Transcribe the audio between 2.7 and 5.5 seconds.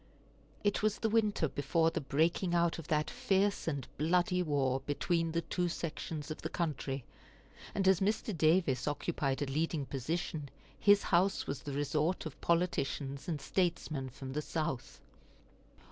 of that fierce and bloody war between the